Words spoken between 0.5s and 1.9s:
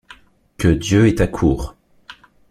Que Dieu est à court.